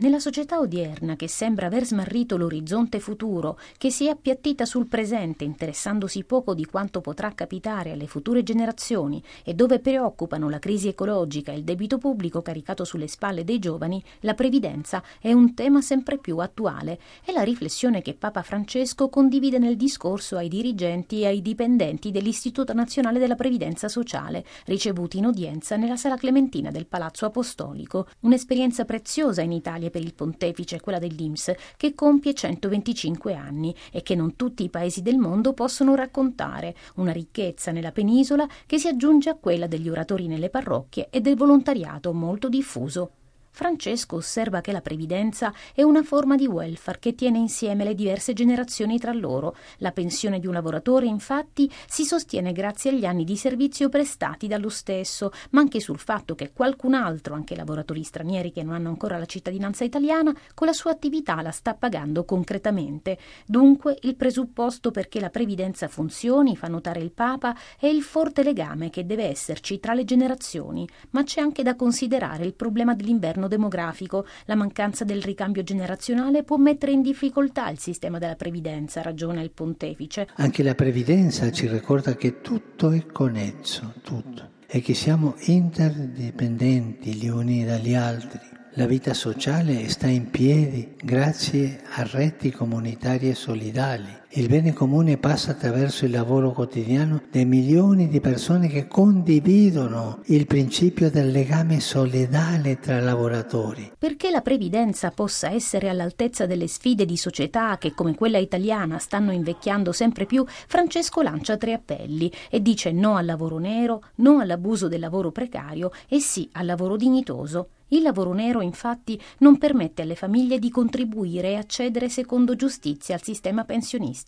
Nella 0.00 0.18
società 0.18 0.58
odierna, 0.58 1.14
che 1.14 1.28
sembra 1.28 1.66
aver 1.66 1.84
smarrito 1.84 2.38
l'orizzonte 2.38 3.00
futuro, 3.00 3.58
che 3.76 3.90
si 3.90 4.06
è 4.06 4.08
appiattita 4.08 4.64
sul 4.64 4.86
presente, 4.86 5.44
interessandosi 5.44 6.24
poco 6.24 6.54
di 6.54 6.64
quanto 6.64 7.02
potrà 7.02 7.34
capitare 7.34 7.90
alle 7.90 8.06
future 8.06 8.42
generazioni, 8.42 9.22
e 9.44 9.52
dove 9.52 9.78
preoccupano 9.78 10.48
la 10.48 10.58
crisi 10.58 10.88
ecologica 10.88 11.52
e 11.52 11.56
il 11.56 11.64
debito 11.64 11.98
pubblico 11.98 12.40
caricato 12.40 12.84
sulle 12.84 13.08
spalle 13.08 13.44
dei 13.44 13.58
giovani, 13.58 14.02
la 14.20 14.32
previdenza 14.32 15.02
è 15.20 15.34
un 15.34 15.52
tema 15.52 15.82
sempre 15.82 16.16
più 16.16 16.38
attuale. 16.38 16.98
È 17.22 17.30
la 17.30 17.42
riflessione 17.42 18.00
che 18.00 18.14
Papa 18.14 18.40
Francesco 18.40 19.10
condivide 19.10 19.58
nel 19.58 19.76
discorso 19.76 20.38
ai 20.38 20.48
dirigenti 20.48 21.20
e 21.20 21.26
ai 21.26 21.42
dipendenti 21.42 22.10
dell'Istituto 22.10 22.72
Nazionale 22.72 23.18
della 23.18 23.34
Previdenza 23.34 23.86
Sociale, 23.88 24.46
ricevuti 24.64 25.18
in 25.18 25.26
udienza 25.26 25.76
nella 25.76 25.96
Sala 25.96 26.16
Clementina 26.16 26.70
del 26.70 26.86
Palazzo 26.86 27.26
Apostolico. 27.26 28.06
Un'esperienza 28.20 28.86
preziosa 28.86 29.42
in 29.42 29.52
Italia 29.52 29.88
per 29.90 30.02
il 30.02 30.14
pontefice, 30.14 30.80
quella 30.80 30.98
dell'Inps, 30.98 31.52
che 31.76 31.94
compie 31.94 32.34
125 32.34 33.34
anni 33.34 33.74
e 33.92 34.02
che 34.02 34.14
non 34.14 34.36
tutti 34.36 34.64
i 34.64 34.70
paesi 34.70 35.02
del 35.02 35.18
mondo 35.18 35.52
possono 35.52 35.94
raccontare, 35.94 36.74
una 36.94 37.12
ricchezza 37.12 37.70
nella 37.72 37.92
penisola 37.92 38.48
che 38.66 38.78
si 38.78 38.88
aggiunge 38.88 39.30
a 39.30 39.36
quella 39.36 39.66
degli 39.66 39.88
oratori 39.88 40.26
nelle 40.26 40.50
parrocchie 40.50 41.08
e 41.10 41.20
del 41.20 41.36
volontariato 41.36 42.12
molto 42.12 42.48
diffuso. 42.48 43.10
Francesco 43.50 44.16
osserva 44.16 44.60
che 44.60 44.72
la 44.72 44.80
previdenza 44.80 45.52
è 45.74 45.82
una 45.82 46.02
forma 46.02 46.36
di 46.36 46.46
welfare 46.46 46.98
che 46.98 47.14
tiene 47.14 47.38
insieme 47.38 47.84
le 47.84 47.94
diverse 47.94 48.32
generazioni 48.32 48.98
tra 48.98 49.12
loro. 49.12 49.54
La 49.78 49.92
pensione 49.92 50.38
di 50.38 50.46
un 50.46 50.54
lavoratore, 50.54 51.06
infatti, 51.06 51.70
si 51.86 52.04
sostiene 52.04 52.52
grazie 52.52 52.90
agli 52.90 53.04
anni 53.04 53.24
di 53.24 53.36
servizio 53.36 53.88
prestati 53.88 54.46
dallo 54.46 54.68
stesso, 54.68 55.30
ma 55.50 55.60
anche 55.60 55.80
sul 55.80 55.98
fatto 55.98 56.34
che 56.34 56.52
qualcun 56.52 56.94
altro, 56.94 57.34
anche 57.34 57.56
lavoratori 57.56 58.02
stranieri 58.02 58.52
che 58.52 58.62
non 58.62 58.74
hanno 58.74 58.88
ancora 58.88 59.18
la 59.18 59.26
cittadinanza 59.26 59.84
italiana, 59.84 60.34
con 60.54 60.66
la 60.66 60.72
sua 60.72 60.92
attività 60.92 61.42
la 61.42 61.50
sta 61.50 61.74
pagando 61.74 62.24
concretamente. 62.24 63.18
Dunque, 63.46 63.98
il 64.02 64.16
presupposto 64.16 64.90
perché 64.90 65.20
la 65.20 65.30
previdenza 65.30 65.88
funzioni, 65.88 66.56
fa 66.56 66.68
notare 66.68 67.00
il 67.00 67.12
Papa, 67.12 67.54
è 67.78 67.86
il 67.86 68.02
forte 68.02 68.42
legame 68.42 68.90
che 68.90 69.04
deve 69.04 69.24
esserci 69.24 69.80
tra 69.80 69.92
le 69.92 70.04
generazioni, 70.04 70.88
ma 71.10 71.24
c'è 71.24 71.40
anche 71.40 71.62
da 71.62 71.76
considerare 71.76 72.44
il 72.44 72.54
problema 72.54 72.94
dell'inverno 72.94 73.39
ritorno 73.40 73.48
demografico. 73.48 74.26
La 74.44 74.54
mancanza 74.54 75.04
del 75.04 75.22
ricambio 75.22 75.62
generazionale 75.62 76.42
può 76.42 76.56
mettere 76.56 76.92
in 76.92 77.02
difficoltà 77.02 77.70
il 77.70 77.78
sistema 77.78 78.18
della 78.18 78.36
previdenza, 78.36 79.02
ragiona 79.02 79.40
il 79.40 79.50
pontefice. 79.50 80.28
Anche 80.36 80.62
la 80.62 80.74
previdenza 80.74 81.50
ci 81.50 81.66
ricorda 81.66 82.14
che 82.14 82.40
tutto 82.40 82.90
è 82.90 83.06
connesso, 83.06 83.94
tutto, 84.02 84.50
e 84.66 84.80
che 84.80 84.94
siamo 84.94 85.36
interdipendenti 85.38 87.14
gli 87.14 87.28
uni 87.28 87.64
dagli 87.64 87.94
altri. 87.94 88.58
La 88.74 88.86
vita 88.86 89.14
sociale 89.14 89.88
sta 89.88 90.06
in 90.06 90.30
piedi 90.30 90.94
grazie 91.02 91.80
a 91.94 92.06
reti 92.08 92.52
comunitarie 92.52 93.34
solidali 93.34 94.16
il 94.34 94.46
bene 94.46 94.72
comune 94.72 95.16
passa 95.16 95.50
attraverso 95.50 96.04
il 96.04 96.12
lavoro 96.12 96.52
quotidiano 96.52 97.20
di 97.32 97.44
milioni 97.44 98.06
di 98.06 98.20
persone 98.20 98.68
che 98.68 98.86
condividono 98.86 100.20
il 100.26 100.46
principio 100.46 101.10
del 101.10 101.32
legame 101.32 101.80
solidale 101.80 102.78
tra 102.78 103.00
lavoratori. 103.00 103.90
Perché 103.98 104.30
la 104.30 104.40
previdenza 104.40 105.10
possa 105.10 105.50
essere 105.50 105.88
all'altezza 105.88 106.46
delle 106.46 106.68
sfide 106.68 107.06
di 107.06 107.16
società 107.16 107.76
che 107.78 107.92
come 107.92 108.14
quella 108.14 108.38
italiana 108.38 108.98
stanno 108.98 109.32
invecchiando 109.32 109.90
sempre 109.90 110.26
più, 110.26 110.44
Francesco 110.46 111.22
lancia 111.22 111.56
tre 111.56 111.72
appelli 111.72 112.30
e 112.48 112.62
dice 112.62 112.92
no 112.92 113.16
al 113.16 113.24
lavoro 113.24 113.58
nero, 113.58 114.04
no 114.16 114.38
all'abuso 114.38 114.86
del 114.86 115.00
lavoro 115.00 115.32
precario 115.32 115.90
e 116.08 116.20
sì 116.20 116.48
al 116.52 116.66
lavoro 116.66 116.96
dignitoso. 116.96 117.70
Il 117.92 118.02
lavoro 118.02 118.32
nero, 118.32 118.60
infatti, 118.60 119.20
non 119.38 119.58
permette 119.58 120.02
alle 120.02 120.14
famiglie 120.14 120.60
di 120.60 120.70
contribuire 120.70 121.50
e 121.50 121.54
accedere 121.56 122.08
secondo 122.08 122.54
giustizia 122.54 123.16
al 123.16 123.22
sistema 123.22 123.64
pensionistico. 123.64 124.19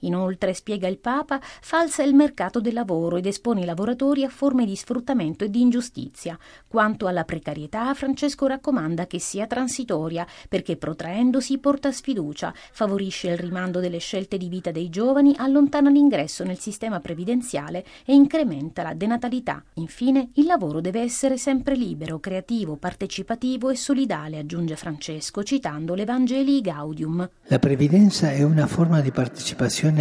Inoltre, 0.00 0.54
spiega 0.54 0.86
il 0.86 0.98
Papa, 0.98 1.40
falsa 1.40 2.02
il 2.02 2.14
mercato 2.14 2.60
del 2.60 2.74
lavoro 2.74 3.16
ed 3.16 3.26
espone 3.26 3.62
i 3.62 3.64
lavoratori 3.64 4.24
a 4.24 4.28
forme 4.28 4.66
di 4.66 4.76
sfruttamento 4.76 5.44
e 5.44 5.50
di 5.50 5.60
ingiustizia. 5.60 6.38
Quanto 6.68 7.06
alla 7.06 7.24
precarietà, 7.24 7.92
Francesco 7.94 8.46
raccomanda 8.46 9.06
che 9.06 9.18
sia 9.18 9.46
transitoria, 9.46 10.26
perché 10.48 10.76
protraendosi 10.76 11.58
porta 11.58 11.90
sfiducia, 11.90 12.52
favorisce 12.54 13.30
il 13.30 13.38
rimando 13.38 13.80
delle 13.80 13.98
scelte 13.98 14.36
di 14.36 14.48
vita 14.48 14.70
dei 14.70 14.90
giovani, 14.90 15.34
allontana 15.36 15.90
l'ingresso 15.90 16.44
nel 16.44 16.58
sistema 16.58 17.00
previdenziale 17.00 17.84
e 18.04 18.14
incrementa 18.14 18.82
la 18.82 18.94
denatalità. 18.94 19.62
Infine, 19.74 20.30
il 20.34 20.46
lavoro 20.46 20.80
deve 20.80 21.00
essere 21.00 21.36
sempre 21.38 21.74
libero, 21.74 22.20
creativo, 22.20 22.76
partecipativo 22.76 23.70
e 23.70 23.76
solidale, 23.76 24.38
aggiunge 24.38 24.76
Francesco, 24.76 25.42
citando 25.42 25.94
l'Evangelii 25.94 26.60
Gaudium. 26.60 27.28
La 27.44 27.58
previdenza 27.58 28.30
è 28.30 28.42
una 28.42 28.66
forma 28.66 29.00
di 29.00 29.10
partecipazione 29.10 29.29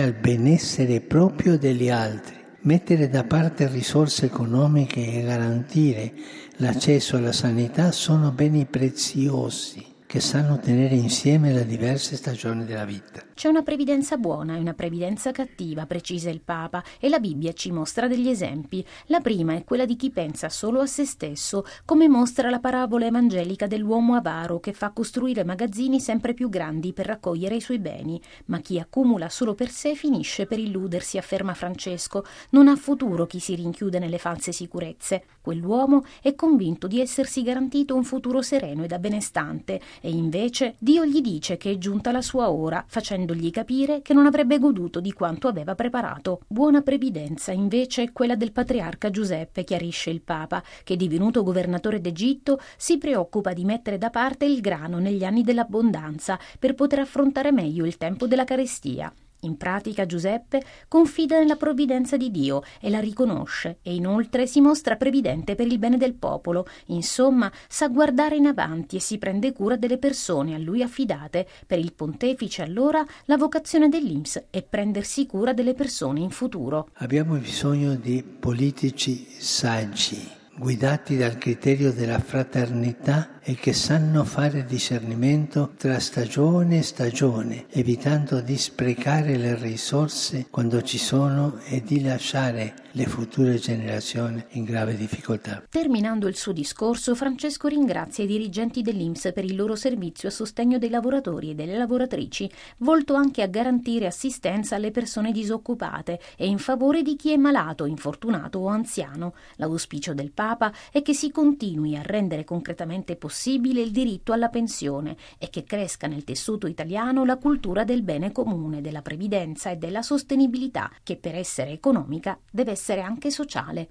al 0.01 0.13
benessere 0.13 1.01
proprio 1.01 1.57
degli 1.57 1.89
altri. 1.89 2.37
Mettere 2.61 3.09
da 3.09 3.23
parte 3.23 3.67
risorse 3.67 4.25
economiche 4.25 5.05
e 5.05 5.23
garantire 5.23 6.13
l'accesso 6.57 7.17
alla 7.17 7.31
sanità 7.31 7.91
sono 7.91 8.31
beni 8.31 8.65
preziosi 8.65 9.88
che 10.09 10.21
sanno 10.21 10.57
tenere 10.57 10.95
insieme 10.95 11.53
le 11.53 11.67
diverse 11.67 12.15
stagioni 12.15 12.65
della 12.65 12.83
vita. 12.83 13.21
C'è 13.35 13.47
una 13.47 13.61
previdenza 13.61 14.17
buona 14.17 14.55
e 14.55 14.59
una 14.59 14.73
previdenza 14.73 15.29
cattiva, 15.29 15.85
precisa 15.85 16.31
il 16.31 16.41
Papa, 16.41 16.83
e 16.99 17.09
la 17.09 17.19
Bibbia 17.19 17.53
ci 17.53 17.71
mostra 17.71 18.07
degli 18.07 18.27
esempi. 18.27 18.83
La 19.05 19.19
prima 19.19 19.53
è 19.53 19.63
quella 19.63 19.85
di 19.85 19.95
chi 19.95 20.09
pensa 20.09 20.49
solo 20.49 20.79
a 20.79 20.87
se 20.87 21.05
stesso, 21.05 21.63
come 21.85 22.07
mostra 22.07 22.49
la 22.49 22.57
parabola 22.57 23.05
evangelica 23.05 23.67
dell'uomo 23.67 24.15
avaro 24.15 24.59
che 24.59 24.73
fa 24.73 24.89
costruire 24.89 25.43
magazzini 25.43 25.99
sempre 25.99 26.33
più 26.33 26.49
grandi 26.49 26.91
per 26.91 27.05
raccogliere 27.05 27.55
i 27.55 27.61
suoi 27.61 27.77
beni. 27.77 28.19
Ma 28.45 28.61
chi 28.61 28.79
accumula 28.79 29.29
solo 29.29 29.53
per 29.53 29.69
sé 29.69 29.93
finisce 29.93 30.47
per 30.47 30.57
illudersi, 30.57 31.19
afferma 31.19 31.53
Francesco. 31.53 32.25
Non 32.49 32.67
ha 32.67 32.75
futuro 32.75 33.27
chi 33.27 33.37
si 33.37 33.53
rinchiude 33.53 33.99
nelle 33.99 34.17
false 34.17 34.53
sicurezze. 34.53 35.23
Quell'uomo 35.39 36.03
è 36.19 36.33
convinto 36.33 36.87
di 36.87 36.99
essersi 36.99 37.43
garantito 37.43 37.95
un 37.95 38.03
futuro 38.03 38.41
sereno 38.41 38.83
ed 38.83 38.97
benestante 38.97 39.79
e 40.01 40.09
invece 40.09 40.75
Dio 40.77 41.05
gli 41.05 41.21
dice 41.21 41.57
che 41.57 41.71
è 41.71 41.77
giunta 41.77 42.11
la 42.11 42.21
sua 42.21 42.49
ora, 42.49 42.83
facendogli 42.87 43.49
capire 43.51 44.01
che 44.01 44.13
non 44.13 44.25
avrebbe 44.25 44.59
goduto 44.59 44.99
di 44.99 45.13
quanto 45.13 45.47
aveva 45.47 45.75
preparato. 45.75 46.41
Buona 46.47 46.81
previdenza 46.81 47.51
invece 47.51 48.03
è 48.03 48.11
quella 48.11 48.35
del 48.35 48.51
patriarca 48.51 49.09
Giuseppe, 49.09 49.63
chiarisce 49.63 50.09
il 50.09 50.21
Papa, 50.21 50.63
che 50.83 50.95
divenuto 50.95 51.43
governatore 51.43 52.01
d'Egitto 52.01 52.59
si 52.77 52.97
preoccupa 52.97 53.53
di 53.53 53.65
mettere 53.65 53.97
da 53.97 54.09
parte 54.09 54.45
il 54.45 54.61
grano 54.61 54.99
negli 54.99 55.23
anni 55.23 55.43
dell'abbondanza 55.43 56.39
per 56.57 56.73
poter 56.75 56.99
affrontare 56.99 57.51
meglio 57.51 57.85
il 57.85 57.97
tempo 57.97 58.27
della 58.27 58.43
carestia. 58.43 59.13
In 59.41 59.55
pratica 59.57 60.05
Giuseppe 60.05 60.61
confida 60.87 61.37
nella 61.39 61.55
provvidenza 61.55 62.17
di 62.17 62.29
Dio 62.29 62.63
e 62.81 62.89
la 62.89 62.99
riconosce 62.99 63.77
e 63.81 63.95
inoltre 63.95 64.47
si 64.47 64.59
mostra 64.59 64.95
previdente 64.95 65.55
per 65.55 65.67
il 65.67 65.77
bene 65.77 65.97
del 65.97 66.13
popolo, 66.13 66.67
insomma 66.87 67.51
sa 67.67 67.87
guardare 67.87 68.35
in 68.35 68.47
avanti 68.47 68.97
e 68.97 68.99
si 68.99 69.17
prende 69.17 69.53
cura 69.53 69.77
delle 69.77 69.97
persone 69.97 70.55
a 70.55 70.57
lui 70.57 70.83
affidate. 70.83 71.47
Per 71.65 71.79
il 71.79 71.93
pontefice 71.93 72.63
allora 72.63 73.05
la 73.25 73.37
vocazione 73.37 73.87
dell'Inps 73.87 74.47
è 74.49 74.61
prendersi 74.61 75.25
cura 75.25 75.53
delle 75.53 75.73
persone 75.73 76.19
in 76.19 76.31
futuro. 76.31 76.89
Abbiamo 76.95 77.35
bisogno 77.37 77.95
di 77.95 78.23
politici 78.23 79.25
saggi 79.37 80.37
guidati 80.59 81.15
dal 81.15 81.37
criterio 81.37 81.93
della 81.93 82.19
fraternità 82.19 83.39
e 83.41 83.55
che 83.55 83.71
sanno 83.71 84.25
fare 84.25 84.65
discernimento 84.65 85.71
tra 85.77 85.97
stagione 85.99 86.79
e 86.79 86.81
stagione, 86.83 87.65
evitando 87.69 88.41
di 88.41 88.57
sprecare 88.57 89.37
le 89.37 89.55
risorse 89.55 90.47
quando 90.51 90.81
ci 90.81 90.97
sono 90.97 91.59
e 91.65 91.81
di 91.81 92.03
lasciare 92.03 92.75
le 92.91 93.05
future 93.05 93.55
generazioni 93.55 94.43
in 94.51 94.63
grave 94.65 94.95
difficoltà. 94.95 95.63
Terminando 95.69 96.27
il 96.27 96.35
suo 96.35 96.51
discorso, 96.51 97.15
Francesco 97.15 97.67
ringrazia 97.67 98.23
i 98.23 98.27
dirigenti 98.27 98.81
dell'Inps 98.81 99.31
per 99.33 99.45
il 99.45 99.55
loro 99.55 99.75
servizio 99.75 100.27
a 100.27 100.31
sostegno 100.31 100.77
dei 100.77 100.89
lavoratori 100.89 101.51
e 101.51 101.55
delle 101.55 101.77
lavoratrici, 101.77 102.49
volto 102.77 103.13
anche 103.13 103.41
a 103.41 103.47
garantire 103.47 104.07
assistenza 104.07 104.75
alle 104.75 104.91
persone 104.91 105.31
disoccupate 105.31 106.19
e 106.35 106.47
in 106.47 106.57
favore 106.57 107.01
di 107.01 107.15
chi 107.15 107.31
è 107.31 107.37
malato, 107.37 107.85
infortunato 107.85 108.59
o 108.59 108.67
anziano. 108.67 109.33
L'auspicio 109.55 110.13
del 110.13 110.31
Papa 110.49 110.73
è 110.91 111.03
che 111.03 111.13
si 111.13 111.29
continui 111.29 111.95
a 111.95 112.01
rendere 112.01 112.43
concretamente 112.43 113.15
possibile 113.15 113.81
il 113.81 113.91
diritto 113.91 114.33
alla 114.33 114.49
pensione 114.49 115.15
e 115.37 115.51
che 115.51 115.63
cresca 115.63 116.07
nel 116.07 116.23
tessuto 116.23 116.65
italiano 116.65 117.23
la 117.23 117.37
cultura 117.37 117.83
del 117.83 118.01
bene 118.01 118.31
comune, 118.31 118.81
della 118.81 119.03
previdenza 119.03 119.69
e 119.69 119.75
della 119.75 120.01
sostenibilità, 120.01 120.91
che 121.03 121.17
per 121.17 121.35
essere 121.35 121.69
economica 121.69 122.39
deve 122.51 122.71
essere 122.71 123.01
anche 123.01 123.29
sociale. 123.29 123.87